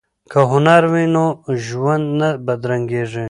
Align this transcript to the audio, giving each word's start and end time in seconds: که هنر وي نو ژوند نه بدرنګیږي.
که 0.31 0.39
هنر 0.51 0.83
وي 0.91 1.05
نو 1.15 1.25
ژوند 1.65 2.05
نه 2.19 2.29
بدرنګیږي. 2.45 3.19